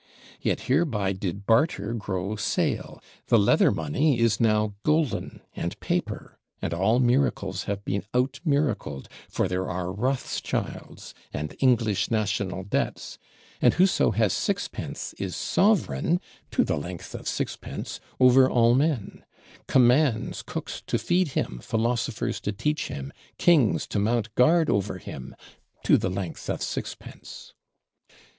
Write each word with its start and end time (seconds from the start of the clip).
Yet 0.41 0.61
hereby 0.61 1.13
did 1.13 1.45
Barter 1.45 1.93
grow 1.93 2.35
Sale, 2.35 3.03
the 3.27 3.37
Leather 3.37 3.69
Money 3.71 4.17
is 4.19 4.39
now 4.39 4.73
Golden 4.81 5.41
and 5.55 5.79
Paper, 5.79 6.39
and 6.59 6.73
all 6.73 6.97
miracles 6.97 7.65
have 7.65 7.85
been 7.85 8.03
out 8.11 8.39
miracled: 8.43 9.07
for 9.29 9.47
there 9.47 9.69
are 9.69 9.91
Rothschilds 9.91 11.13
and 11.31 11.55
English 11.59 12.09
National 12.09 12.63
Debts; 12.63 13.19
and 13.61 13.75
whoso 13.75 14.09
has 14.09 14.33
sixpence 14.33 15.13
is 15.19 15.35
sovereign 15.35 16.19
(to 16.49 16.63
the 16.63 16.77
length 16.77 17.13
of 17.13 17.27
sixpence) 17.27 17.99
over 18.19 18.49
all 18.49 18.73
men; 18.73 19.23
commands 19.67 20.41
cooks 20.41 20.81
to 20.87 20.97
feed 20.97 21.33
him, 21.33 21.59
philosophers 21.61 22.39
to 22.41 22.51
teach 22.51 22.87
him, 22.87 23.13
kings 23.37 23.85
to 23.85 23.99
mount 23.99 24.33
guard 24.33 24.67
over 24.67 24.97
him, 24.97 25.35
to 25.83 25.95
the 25.95 26.09
length 26.09 26.49
of 26.49 26.63
sixpence. 26.63 27.53